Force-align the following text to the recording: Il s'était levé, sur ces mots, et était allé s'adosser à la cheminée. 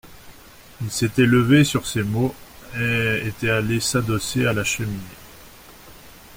Il 0.81 0.89
s'était 0.89 1.27
levé, 1.27 1.63
sur 1.63 1.85
ces 1.85 2.01
mots, 2.01 2.33
et 2.75 3.21
était 3.23 3.51
allé 3.51 3.79
s'adosser 3.79 4.47
à 4.47 4.53
la 4.53 4.63
cheminée. 4.63 4.97